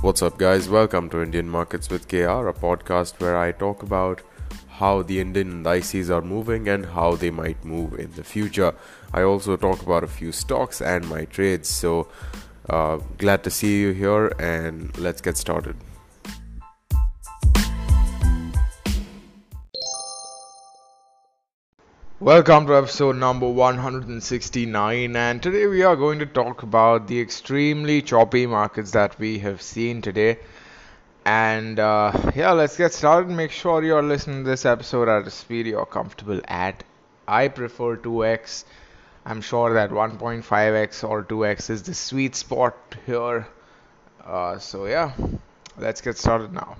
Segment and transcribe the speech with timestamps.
[0.00, 0.68] What's up, guys?
[0.68, 4.20] Welcome to Indian Markets with KR, a podcast where I talk about
[4.68, 8.76] how the Indian indices are moving and how they might move in the future.
[9.12, 11.68] I also talk about a few stocks and my trades.
[11.68, 12.06] So,
[12.70, 15.74] uh, glad to see you here, and let's get started.
[22.28, 28.02] Welcome to episode number 169, and today we are going to talk about the extremely
[28.02, 30.38] choppy markets that we have seen today.
[31.24, 33.30] And uh, yeah, let's get started.
[33.30, 36.84] Make sure you're listening to this episode at a speed you're comfortable at.
[37.26, 38.64] I prefer 2x.
[39.24, 43.48] I'm sure that 1.5x or 2x is the sweet spot here.
[44.22, 45.12] Uh, so yeah,
[45.78, 46.76] let's get started now.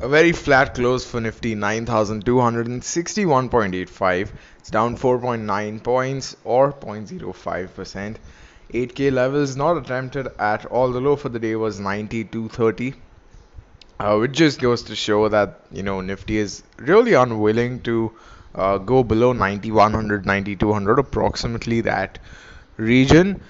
[0.00, 4.28] A very flat close for Nifty 9261.85.
[4.60, 8.14] It's down 4.9 points or 0.05%.
[8.72, 10.92] 8k levels not attempted at all.
[10.92, 12.94] The low for the day was 9230.
[13.98, 18.12] Uh, which just goes to show that you know Nifty is really unwilling to
[18.54, 22.20] uh, go below 9100, 9200, approximately that
[22.76, 23.40] region.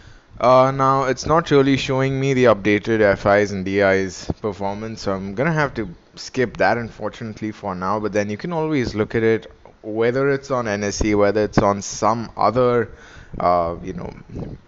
[0.41, 5.35] Uh, now it's not really showing me the updated FIs and DIs performance, so I'm
[5.35, 8.01] gonna have to skip that unfortunately for now.
[8.01, 9.47] But then you can always look at it,
[9.83, 12.91] whether it's on NSE, whether it's on some other,
[13.39, 14.13] uh, you know,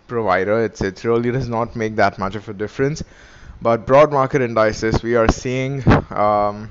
[0.08, 0.64] provider.
[0.64, 3.02] It's it really does not make that much of a difference.
[3.62, 6.70] But broad market indices, we are seeing um,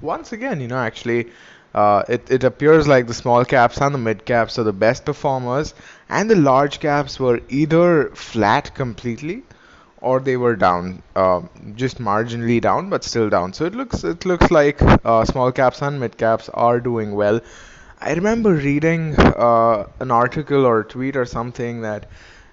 [0.00, 1.30] once again, you know, actually
[1.74, 5.04] uh, it, it appears like the small caps and the mid caps are the best
[5.04, 5.74] performers,
[6.08, 9.42] and the large caps were either flat completely
[10.04, 11.40] or they were down, uh,
[11.74, 13.52] just marginally down, but still down.
[13.52, 17.40] So it looks it looks like uh, small caps and mid caps are doing well.
[18.00, 22.06] I remember reading uh, an article or tweet or something that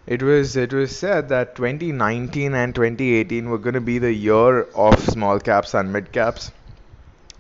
[0.07, 4.61] it was it was said that 2019 and 2018 were going to be the year
[4.87, 6.51] of small caps and mid caps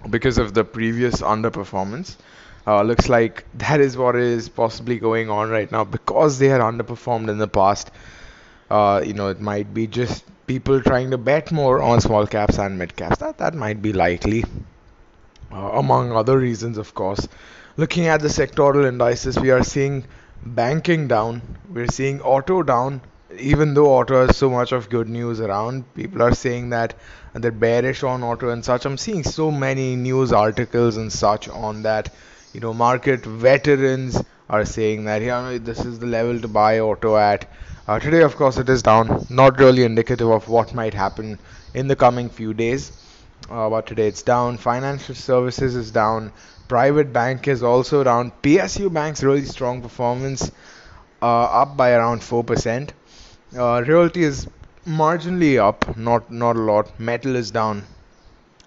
[0.09, 2.17] because of the previous underperformance.
[2.67, 6.61] Uh, looks like that is what is possibly going on right now because they had
[6.61, 7.91] underperformed in the past.
[8.71, 12.57] Uh, you know, it might be just people trying to bet more on small caps
[12.57, 13.17] and mid caps.
[13.19, 14.43] That that might be likely,
[15.51, 17.27] uh, among other reasons, of course.
[17.77, 20.05] Looking at the sectoral indices, we are seeing
[20.45, 23.01] banking down, we're seeing auto down,
[23.37, 26.93] even though auto has so much of good news around, people are saying that
[27.33, 28.85] they're bearish on auto and such.
[28.85, 32.13] I'm seeing so many news articles and such on that.
[32.53, 37.15] You know, market veterans are saying that yeah, this is the level to buy auto
[37.17, 37.47] at.
[37.87, 39.25] Uh, today, of course, it is down.
[39.29, 41.37] Not really indicative of what might happen
[41.75, 42.91] in the coming few days.
[43.49, 44.57] Uh, but today it's down.
[44.57, 46.31] Financial services is down.
[46.67, 48.31] Private bank is also down.
[48.43, 50.51] PSU bank's really strong performance,
[51.21, 52.93] uh, up by around four percent.
[53.57, 54.47] Uh, realty is
[54.85, 56.99] marginally up, not not a lot.
[56.99, 57.83] Metal is down,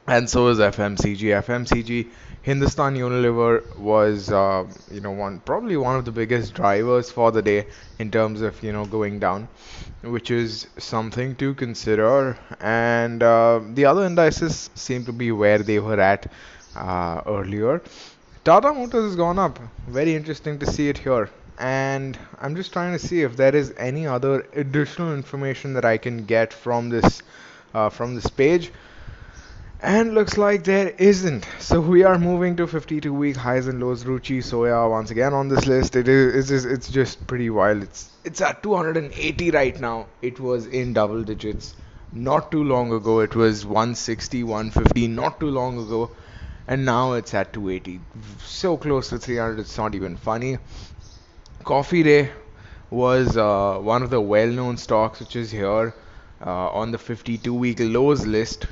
[0.06, 1.20] and so is FMCG.
[1.42, 2.08] FMCG,
[2.42, 7.40] Hindustan Unilever was uh, you know one probably one of the biggest drivers for the
[7.40, 7.66] day
[7.98, 9.48] in terms of you know going down,
[10.02, 12.38] which is something to consider.
[12.60, 16.30] And uh, the other indices seem to be where they were at
[16.76, 17.82] uh, earlier.
[18.44, 19.58] Tata Motors has gone up.
[19.88, 23.72] Very interesting to see it here and I'm just trying to see if there is
[23.76, 27.22] any other additional information that I can get from this
[27.72, 28.72] uh, from this page
[29.84, 31.46] and looks like there isn't.
[31.58, 34.04] So we are moving to 52 week highs and lows.
[34.04, 35.94] Ruchi soya once again on this list.
[35.94, 37.82] It is it's just, it's just pretty wild.
[37.82, 40.06] It's it's at 280 right now.
[40.22, 41.74] It was in double digits
[42.12, 43.20] not too long ago.
[43.20, 46.10] It was 160 150 not too long ago.
[46.66, 48.00] And now it's at 280
[48.38, 50.56] so close to 300 it's not even funny.
[51.62, 52.30] Coffee Day
[52.88, 55.94] was uh, one of the well-known stocks which is here
[56.40, 58.66] uh, on the 52-week lows list,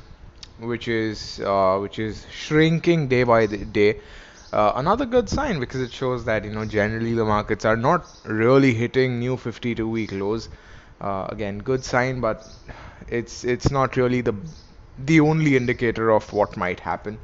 [0.67, 3.99] which is uh, which is shrinking day by day.
[4.51, 8.05] Uh, another good sign because it shows that you know generally the markets are not
[8.25, 10.49] really hitting new 52-week lows.
[11.01, 12.47] Uh, again, good sign, but
[13.07, 14.35] it's it's not really the
[15.05, 17.17] the only indicator of what might happen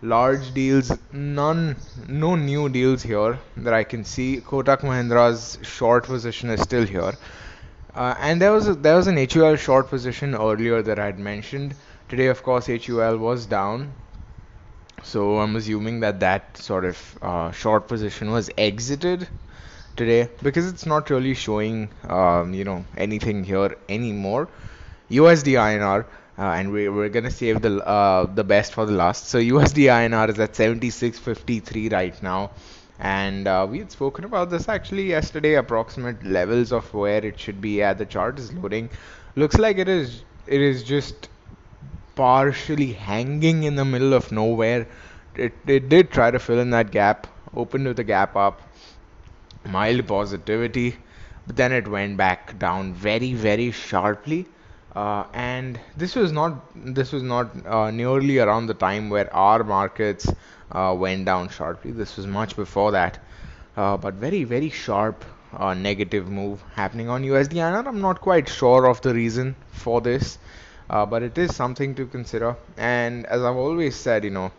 [0.00, 1.74] large deals none
[2.06, 7.12] no new deals here that i can see kotak mahindra's short position is still here
[7.94, 11.18] uh, and there was a, there was an HUL short position earlier that I had
[11.18, 11.74] mentioned.
[12.08, 13.92] Today, of course, HUL was down,
[15.02, 19.28] so I'm assuming that that sort of uh, short position was exited
[19.96, 24.48] today because it's not really showing, um, you know, anything here anymore.
[25.10, 26.04] USD INR
[26.38, 29.28] uh, and we, we're gonna save the uh, the best for the last.
[29.28, 32.52] So USD INR is at 76.53 right now,
[32.98, 35.54] and uh, we had spoken about this actually yesterday.
[35.54, 37.98] Approximate levels of where it should be at.
[37.98, 38.88] The chart is loading.
[39.36, 41.28] looks like it is it is just
[42.18, 44.86] partially hanging in the middle of nowhere.
[45.36, 48.62] It, it did try to fill in that gap, opened with a gap up,
[49.64, 50.96] mild positivity,
[51.46, 54.46] but then it went back down very, very sharply.
[54.94, 59.62] Uh, and this was not this was not uh, nearly around the time where our
[59.62, 60.28] markets
[60.72, 61.92] uh, went down sharply.
[61.92, 63.18] This was much before that,
[63.76, 67.58] uh, but very very sharp uh, negative move happening on USD.
[67.62, 70.38] And I'm not quite sure of the reason for this,
[70.90, 72.56] uh, but it is something to consider.
[72.76, 74.52] And as I've always said, you know,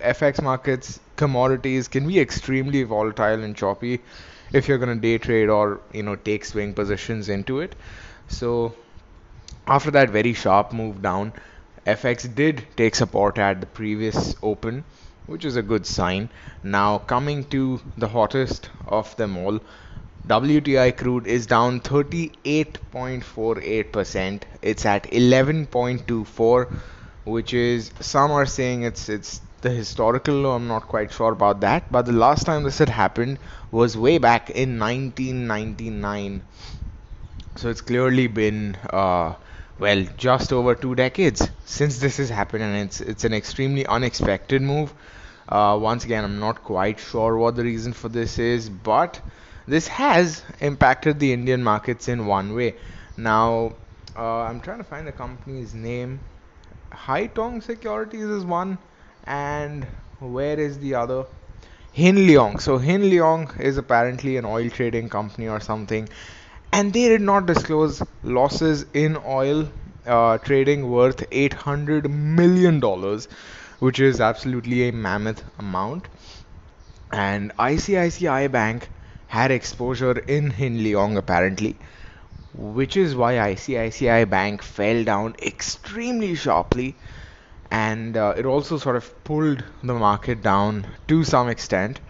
[0.00, 4.00] FX markets, commodities can be extremely volatile and choppy
[4.52, 7.74] if you're going to day trade or you know take swing positions into it.
[8.28, 8.74] So
[9.66, 11.32] after that very sharp move down,
[11.86, 14.84] FX did take support at the previous open,
[15.26, 16.28] which is a good sign.
[16.62, 19.60] Now coming to the hottest of them all,
[20.26, 24.42] WTI crude is down 38.48%.
[24.62, 26.70] It's at 11.24,
[27.24, 30.52] which is some are saying it's it's the historical low.
[30.52, 33.38] I'm not quite sure about that, but the last time this had happened
[33.70, 36.42] was way back in 1999.
[37.56, 39.34] So it's clearly been uh,
[39.78, 44.62] well just over two decades since this has happened, and it's it's an extremely unexpected
[44.62, 44.92] move.
[45.48, 49.20] Uh, once again, I'm not quite sure what the reason for this is, but
[49.66, 52.76] this has impacted the Indian markets in one way.
[53.16, 53.74] Now,
[54.16, 56.20] uh, I'm trying to find the company's name.
[56.92, 58.78] Haitong Securities is one,
[59.24, 59.84] and
[60.18, 61.24] where is the other?
[61.92, 62.60] Hin Leong.
[62.60, 66.08] So Hin Leong is apparently an oil trading company or something,
[66.72, 69.68] and they did not disclose losses in oil
[70.06, 73.28] uh, trading worth 800 million dollars,
[73.78, 76.08] which is absolutely a mammoth amount.
[77.12, 78.88] And ICICI Bank
[79.30, 81.78] had exposure in Hin Leong apparently,
[82.52, 86.96] which is why ICICI Bank fell down extremely sharply
[87.70, 92.00] and uh, it also sort of pulled the market down to some extent.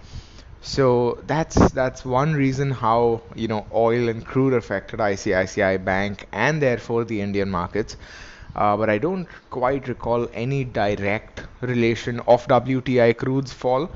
[0.62, 6.62] So that's that's one reason how you know oil and crude affected ICICI Bank and
[6.62, 7.96] therefore the Indian markets.
[8.54, 13.90] Uh, but I don't quite recall any direct relation of WTI crude's fall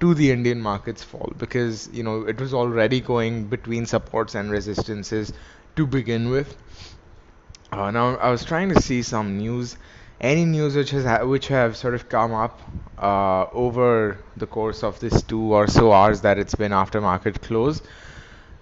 [0.00, 4.50] to the Indian markets fall because you know it was already going between supports and
[4.50, 5.32] resistances
[5.76, 6.56] to begin with.
[7.72, 9.76] Uh, now I was trying to see some news,
[10.20, 12.60] any news which has ha- which have sort of come up
[12.98, 17.40] uh, over the course of this two or so hours that it's been after market
[17.42, 17.82] close.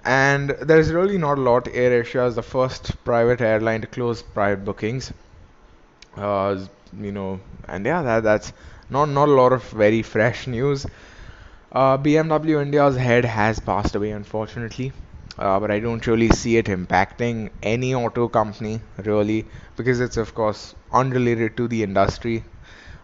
[0.04, 1.68] And there's really not a lot.
[1.72, 5.12] Air Asia is the first private airline to close private bookings.
[6.16, 6.64] Uh,
[6.98, 8.52] you know, and yeah, that that's
[8.90, 10.86] not not a lot of very fresh news.
[11.72, 14.92] Uh, BMW India's head has passed away, unfortunately,
[15.38, 19.46] uh, but I don't really see it impacting any auto company really
[19.76, 22.44] because it's, of course, unrelated to the industry.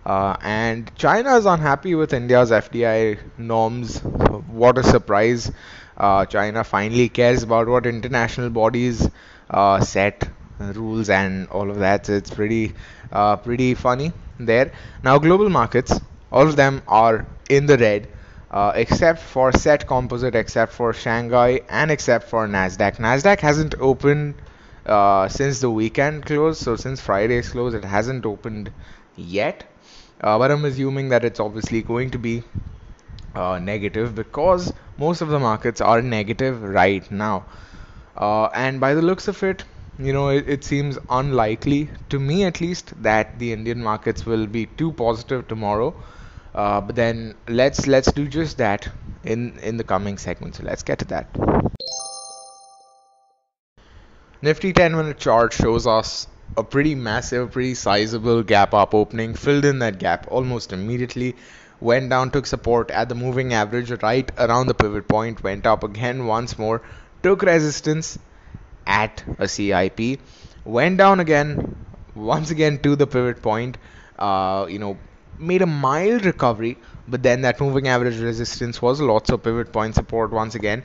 [0.04, 4.00] Uh, and China is unhappy with India's FDI norms.
[4.02, 5.50] What a surprise!
[5.96, 9.08] Uh, China finally cares about what international bodies
[9.50, 10.28] uh, set
[10.58, 12.06] rules and all of that.
[12.06, 12.74] So it's pretty,
[13.12, 14.72] uh, pretty funny there.
[15.04, 16.00] Now, global markets,
[16.32, 18.08] all of them are in the red
[18.52, 22.96] uh, except for set composite, except for Shanghai, and except for Nasdaq.
[22.98, 24.34] Nasdaq hasn't opened
[24.86, 28.70] uh, since the weekend close, so since Friday's close, it hasn't opened
[29.16, 29.64] yet.
[30.20, 32.42] Uh, but I'm assuming that it's obviously going to be
[33.34, 37.44] uh, negative because most of the markets are negative right now.
[38.16, 39.64] Uh, and by the looks of it,
[39.98, 44.46] you know, it, it, seems unlikely to me at least that the Indian markets will
[44.46, 45.94] be too positive tomorrow.
[46.54, 48.88] Uh, but then let's let's do just that
[49.24, 50.56] in in the coming segment.
[50.56, 51.28] So let's get to that.
[54.42, 59.64] Nifty 10 minute chart shows us a pretty massive, pretty sizable gap up opening, filled
[59.64, 61.36] in that gap almost immediately,
[61.80, 65.84] went down, took support at the moving average right around the pivot point, went up
[65.84, 66.82] again once more,
[67.22, 68.18] took resistance
[68.84, 70.18] at a CIP,
[70.64, 71.76] went down again,
[72.14, 73.78] once again to the pivot point,
[74.18, 74.98] uh, you know,
[75.42, 79.94] made a mild recovery, but then that moving average resistance was lots of pivot point
[79.96, 80.84] support once again.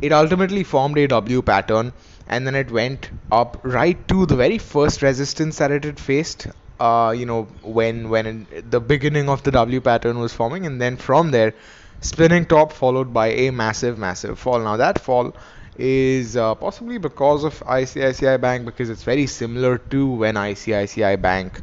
[0.00, 1.92] It ultimately formed a W pattern
[2.26, 6.46] and then it went up right to the very first resistance that it had faced.
[6.80, 10.96] Uh, you know, when when the beginning of the W pattern was forming, and then
[10.96, 11.54] from there,
[12.00, 14.60] spinning top followed by a massive, massive fall.
[14.60, 15.34] Now that fall
[15.76, 21.60] is uh, possibly because of ICICI Bank because it's very similar to when ICICI Bank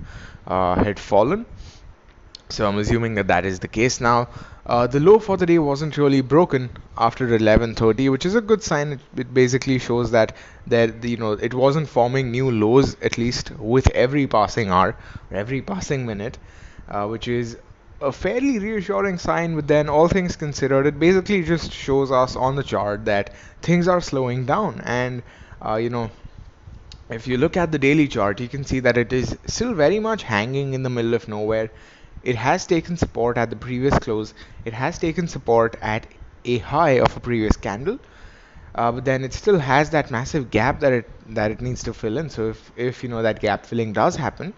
[0.47, 1.45] uh, had fallen.
[2.53, 4.27] So I'm assuming that that is the case now.
[4.67, 8.61] Uh, the low for the day wasn't really broken after 11:30, which is a good
[8.61, 8.91] sign.
[8.91, 10.35] It, it basically shows that
[10.67, 14.95] there, you know, it wasn't forming new lows at least with every passing hour
[15.31, 16.37] or every passing minute,
[16.89, 17.57] uh, which is
[18.01, 19.55] a fairly reassuring sign.
[19.55, 23.33] But then, all things considered, it basically just shows us on the chart that
[23.63, 25.23] things are slowing down, and
[25.65, 26.11] uh, you know,
[27.09, 29.99] if you look at the daily chart, you can see that it is still very
[29.99, 31.71] much hanging in the middle of nowhere
[32.23, 34.33] it has taken support at the previous close.
[34.65, 36.05] It has taken support at
[36.45, 37.99] a high of a previous candle.
[38.75, 41.93] Uh, but then it still has that massive gap that it that it needs to
[41.93, 42.29] fill in.
[42.29, 44.53] So if if you know that gap filling does happen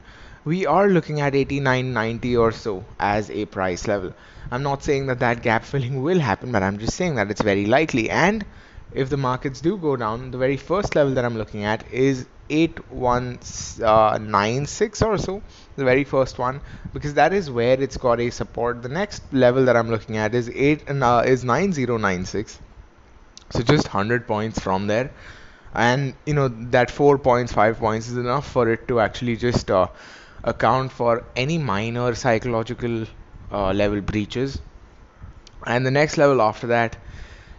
[0.46, 4.14] we are looking at 89.90 or so as a price level.
[4.52, 7.42] I'm not saying that that gap filling will happen but i'm just saying that it's
[7.42, 8.10] very likely.
[8.10, 8.46] And
[8.92, 12.28] if the markets do go down the very first level that i'm looking at is
[12.50, 15.42] 8196 or so
[15.76, 16.62] the very first one,
[16.94, 18.82] because that is where it's got a support.
[18.82, 22.60] The next level that I'm looking at is eight and uh, is 9096,
[23.52, 25.12] so just 100 points from there,
[25.74, 29.72] and you know that four points, five points is enough for it to actually just
[29.72, 29.88] uh,
[30.44, 33.06] account for any minor psychological
[33.52, 34.62] uh, level breaches,
[35.66, 36.98] and the next level after that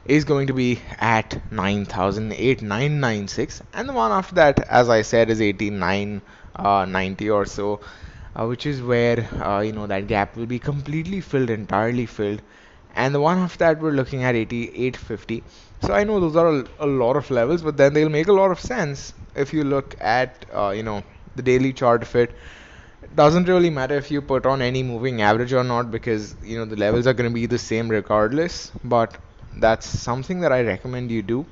[0.05, 5.41] is going to be at 9,8996 and the one after that as I said is
[5.41, 6.23] 89
[6.59, 7.81] uh, 90 or so
[8.35, 12.43] uh, which is where uh, you know that gap will be completely filled entirely filled.
[12.95, 15.43] And the one after that we're looking at 8850
[15.83, 18.33] so i know those are a, a, lot of levels but then they'll make a
[18.33, 21.03] lot of sense if you look at uh, you know
[21.37, 22.35] the daily chart of it.
[23.15, 26.65] Doesn't really matter if you put on any moving average or not because you know
[26.65, 29.17] the levels are going to be the same regardless but
[29.59, 31.45] that's something that i recommend you do.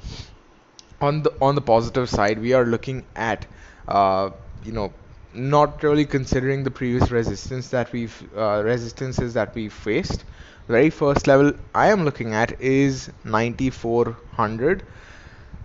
[1.00, 3.46] On the on the positive side we are looking at
[3.87, 4.30] uh,
[4.64, 4.92] you know
[5.33, 10.25] not really considering the previous resistance that we've uh, resistances that we faced.
[10.66, 14.85] The very first level I am looking at is 9400.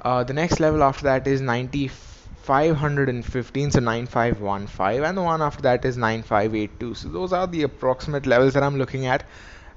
[0.02, 5.86] Uh, the next level after that is 9515, so 9515, and the one after that
[5.86, 6.94] is 9582.
[6.96, 9.24] So those are the approximate levels that I'm looking at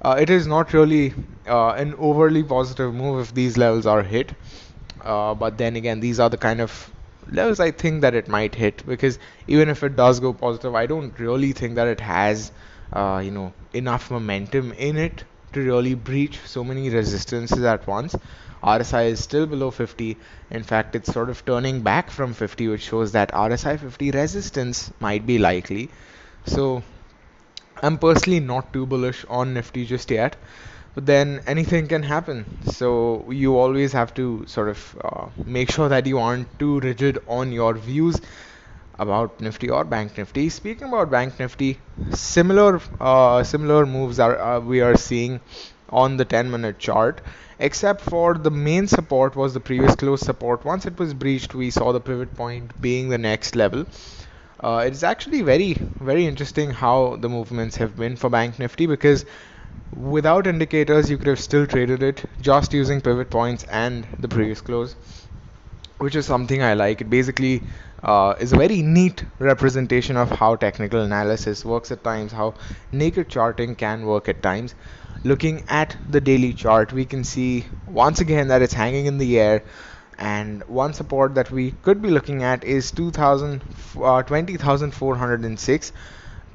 [0.02, 1.14] uh, it is not really
[1.46, 4.34] uh, an overly positive move if these levels are hit.
[5.00, 6.92] Uh, but then again, these are the kind of
[7.30, 10.86] levels I think that it might hit because even if it does go positive, I
[10.86, 12.52] don't really think that it has,
[12.92, 18.14] uh, you know, enough momentum in it to really breach so many resistances at once.
[18.62, 20.18] RSI is still below 50.
[20.50, 24.92] In fact, it's sort of turning back from 50, which shows that RSI 50 resistance
[25.00, 25.90] might be likely.
[26.46, 26.82] So
[27.82, 30.36] I'm personally not too bullish on Nifty just yet,
[30.94, 32.46] but then anything can happen.
[32.64, 37.18] So you always have to sort of uh, make sure that you aren't too rigid
[37.26, 38.20] on your views
[38.98, 40.48] about Nifty or Bank Nifty.
[40.48, 41.80] Speaking about Bank Nifty,
[42.14, 45.40] similar uh, similar moves are uh, we are seeing
[45.90, 47.20] on the 10 minute chart
[47.58, 51.70] except for the main support was the previous close support once it was breached we
[51.70, 53.84] saw the pivot point being the next level
[54.60, 59.24] uh, it's actually very very interesting how the movements have been for Bank Nifty because
[59.94, 64.60] without indicators you could have still traded it just using pivot points and the previous
[64.60, 64.96] close
[65.98, 67.00] which is something I like.
[67.00, 67.62] It basically
[68.02, 72.54] uh, is a very neat representation of how technical analysis works at times, how
[72.90, 74.74] naked charting can work at times.
[75.24, 79.38] Looking at the daily chart, we can see once again that it's hanging in the
[79.38, 79.62] air
[80.18, 83.62] and one support that we could be looking at is 2000
[84.02, 85.92] uh, 20406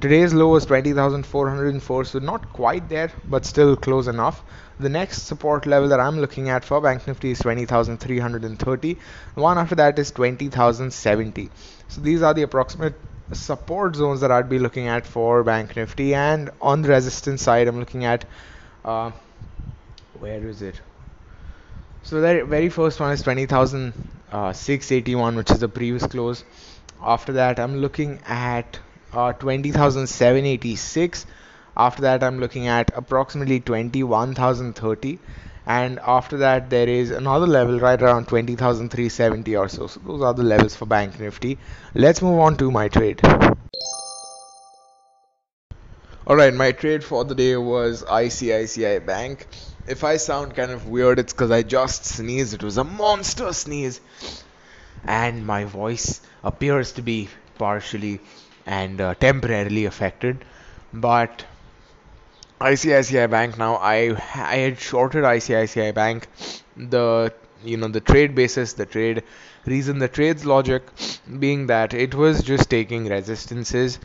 [0.00, 4.42] today's low was 20404 so not quite there but still close enough.
[4.80, 8.98] The next support level that i'm looking at for bank nifty is 20330
[9.34, 11.50] the one after that is 20070
[11.88, 12.94] so these are the approximate
[13.32, 16.14] support zones that i'd be looking at for bank nifty.
[16.14, 18.24] And on the resistance side i'm looking at
[18.84, 19.10] uh,
[20.20, 20.80] where is it?
[22.02, 26.44] So the very first one is 20,681, uh, which is the previous close.
[27.02, 28.78] After that, I'm looking at
[29.12, 31.26] uh, 20,786.
[31.76, 35.18] After that, I'm looking at approximately 21,030.
[35.66, 39.86] And after that, there is another level right around 20,370 or so.
[39.86, 41.58] So those are the levels for Bank Nifty.
[41.94, 43.20] Let's move on to my trade.
[46.26, 49.46] Alright, my trade for the day was ICICI Bank
[49.88, 52.54] if I sound kind of weird, it's because I just sneezed.
[52.54, 54.00] It was a monster sneeze.
[55.04, 58.20] And my voice appears to be partially
[58.68, 60.44] and uh, temporarily affected.
[60.92, 61.44] But
[62.60, 66.26] ICICI Bank now, I I had shorted ICICI Bank.
[66.76, 67.32] The
[67.64, 69.22] you know the trade basis, the trade
[69.66, 70.82] reason, the trade's logic
[71.38, 73.98] being that it was just taking resistances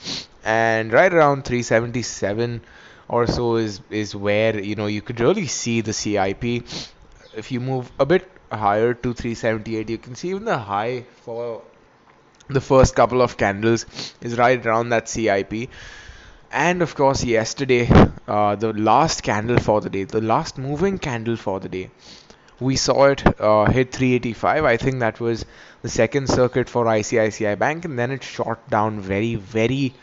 [0.43, 2.62] and right around 377
[3.08, 6.63] or so is is where you know you could really see the CIP.
[7.36, 11.62] If you move a bit higher to 378, you can see even the high for
[12.50, 13.85] the first couple of candles
[14.21, 15.69] is right around that CIP.
[16.51, 17.89] And of course, yesterday,
[18.27, 21.89] uh, the last candle for the day, the last moving candle for the day,
[22.59, 24.63] we saw it uh, hit 385.
[24.63, 25.45] I think that was
[25.81, 29.93] the second circuit for ICICI Bank, and then it shot down very, very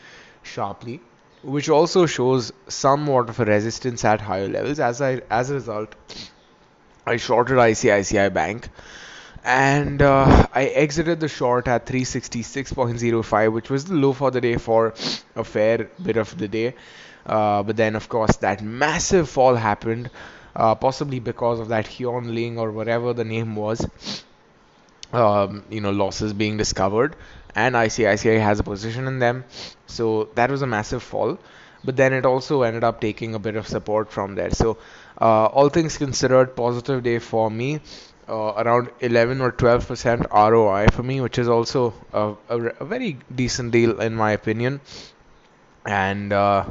[0.42, 1.00] sharply,
[1.42, 4.80] which also shows somewhat of a resistance at higher levels.
[4.80, 5.94] As I, as a result,
[7.06, 8.68] I shorted ICICI Bank
[9.44, 14.56] and uh, I exited the short at 366.05, which was the low for the day
[14.56, 14.94] for
[15.36, 16.74] a fair bit of the day.
[17.26, 20.10] Uh, but then, of course, that massive fall happened,
[20.56, 22.06] uh, possibly because of that Hin
[22.36, 23.86] Leong or whatever the name was.
[25.12, 27.16] Um, you know, losses being discovered,
[27.56, 29.44] and ICICI has a position in them,
[29.86, 31.36] so that was a massive fall.
[31.82, 34.50] But then it also ended up taking a bit of support from there.
[34.50, 34.78] So,
[35.20, 37.80] uh, all things considered, positive day for me
[38.30, 42.84] uh, around 11 or 12 percent ROI for me, which is also a, a, a,
[42.84, 44.80] very decent deal in my opinion.
[45.84, 46.64] And uh,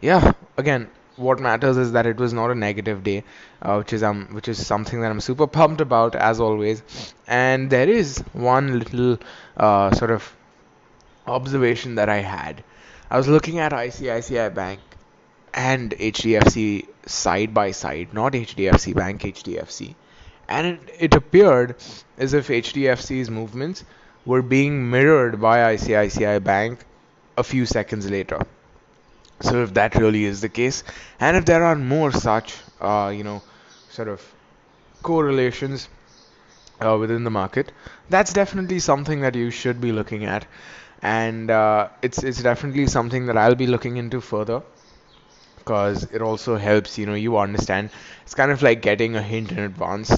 [0.00, 3.24] yeah, again, what matters is that it was not a negative day,
[3.62, 6.82] uh, which is um, which is something that I'm super pumped about as always.
[7.26, 9.18] And there is one little
[9.56, 10.30] uh, sort of
[11.26, 12.62] observation that I had.
[13.10, 14.80] I was looking at ICICI Bank
[15.52, 19.94] and HDFC side by side, not HDFC Bank, HDFC
[20.50, 21.76] and it, it appeared
[22.18, 23.84] as if HDFC's movements
[24.26, 26.84] were being mirrored by ICICI Bank
[27.38, 28.40] a few seconds later.
[29.40, 30.84] So if that really is the case,
[31.20, 33.42] and if there are more such, uh, you know,
[33.88, 34.22] sort of
[35.02, 35.88] correlations
[36.80, 37.72] uh, within the market,
[38.10, 40.46] that's definitely something that you should be looking at,
[41.02, 44.62] and uh, it's it's definitely something that I'll be looking into further
[45.58, 47.90] because it also helps you know you understand.
[48.22, 50.10] It's kind of like getting a hint in advance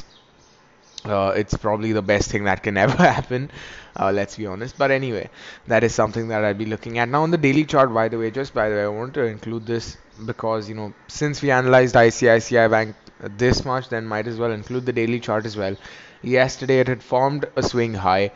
[1.05, 3.51] uh, it's probably the best thing that can ever happen.
[3.99, 4.77] Uh, let's be honest.
[4.79, 5.29] But anyway,
[5.67, 7.09] that is something that I'll be looking at.
[7.09, 9.25] Now, on the daily chart, by the way, just by the way, I want to
[9.25, 14.39] include this because, you know, since we analyzed ICICI Bank this much, then might as
[14.39, 15.77] well include the daily chart as well.
[16.23, 18.33] Yesterday, it had formed a swing high.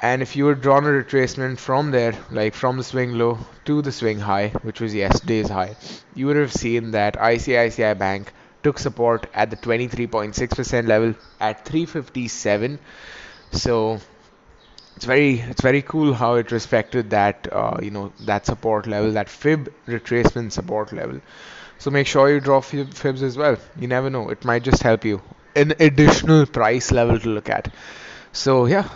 [0.00, 3.82] And if you had drawn a retracement from there, like from the swing low to
[3.82, 5.76] the swing high, which was yesterday's high,
[6.14, 8.32] you would have seen that ICICI Bank
[8.64, 12.78] took support at the 23.6% level at 357
[13.52, 14.00] so
[14.96, 19.12] it's very it's very cool how it respected that uh, you know that support level
[19.12, 21.20] that fib retracement support level.
[21.78, 23.56] So make sure you draw fibs as well.
[23.78, 24.30] You never know.
[24.30, 25.20] It might just help you.
[25.56, 27.72] An additional price level to look at.
[28.32, 28.88] So yeah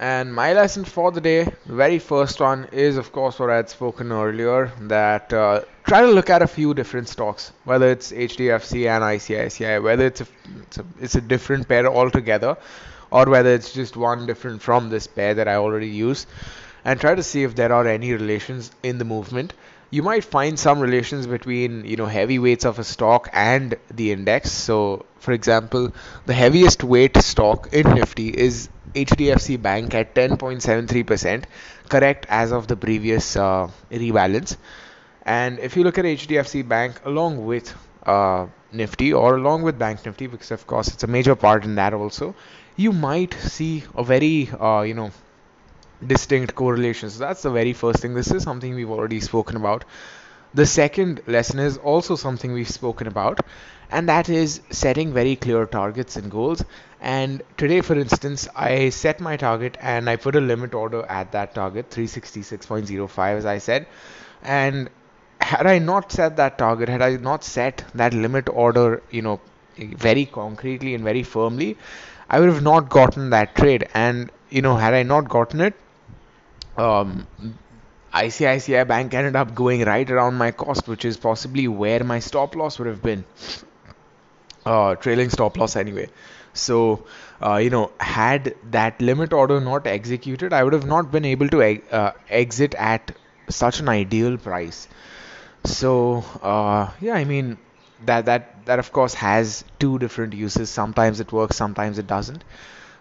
[0.00, 3.68] And my lesson for the day, very first one, is of course what I had
[3.68, 8.88] spoken earlier that uh, try to look at a few different stocks, whether it's HDFC
[8.88, 10.26] and ICICI, whether it's a,
[10.62, 12.56] it's a, it's a different pair altogether,
[13.10, 16.26] or whether it's just one different from this pair that I already use,
[16.82, 19.52] and try to see if there are any relations in the movement.
[19.90, 24.50] You might find some relations between you know heavyweights of a stock and the index.
[24.50, 25.92] So, for example,
[26.24, 31.44] the heaviest weight stock in Nifty is HDFC Bank at 10.73%,
[31.88, 34.56] correct as of the previous uh, rebalance.
[35.24, 37.74] And if you look at HDFC Bank along with
[38.04, 41.74] uh, Nifty or along with Bank Nifty, because of course it's a major part in
[41.76, 42.34] that also,
[42.76, 45.10] you might see a very, uh, you know,
[46.06, 47.10] distinct correlation.
[47.10, 48.14] So that's the very first thing.
[48.14, 49.84] This is something we've already spoken about.
[50.54, 53.40] The second lesson is also something we've spoken about,
[53.90, 56.64] and that is setting very clear targets and goals.
[57.00, 61.32] And today, for instance, I set my target and I put a limit order at
[61.32, 63.86] that target, 366.05, as I said.
[64.42, 64.90] And
[65.40, 69.40] had I not set that target, had I not set that limit order, you know,
[69.78, 71.76] very concretely and very firmly,
[72.28, 73.88] I would have not gotten that trade.
[73.94, 75.74] And you know, had I not gotten it,
[76.76, 77.26] um,
[78.12, 82.56] ICICI Bank ended up going right around my cost, which is possibly where my stop
[82.56, 83.24] loss would have been.
[84.66, 86.08] Uh, trailing stop loss anyway.
[86.52, 87.04] So,
[87.42, 91.48] uh, you know, had that limit order not executed, I would have not been able
[91.48, 93.12] to uh, exit at
[93.48, 94.86] such an ideal price.
[95.64, 97.58] So, uh, yeah, I mean,
[98.06, 100.70] that that that of course has two different uses.
[100.70, 102.44] Sometimes it works, sometimes it doesn't.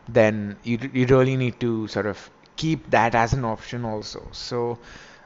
[0.08, 4.28] Then you you really need to sort of keep that as an option also.
[4.32, 4.80] So,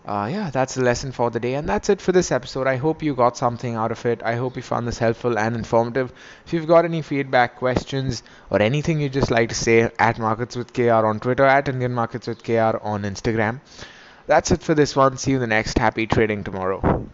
[0.06, 2.68] uh, yeah, that's the lesson for the day, and that's it for this episode.
[2.68, 4.22] I hope you got something out of it.
[4.24, 6.12] I hope you found this helpful and informative.
[6.46, 10.58] If you've got any feedback, questions, or anything you'd just like to say, at Markets
[10.58, 13.62] with KR on Twitter, at Indian Markets with KR on Instagram.
[14.28, 15.18] That's it for this one.
[15.18, 15.78] See you in the next.
[15.78, 17.10] Happy trading tomorrow.